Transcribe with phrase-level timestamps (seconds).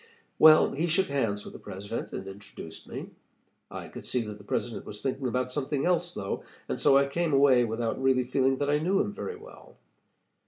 [0.39, 3.11] "Well, he shook hands with the President, and introduced me.
[3.69, 7.05] I could see that the President was thinking about something else, though, and so I
[7.05, 9.77] came away without really feeling that I knew him very well.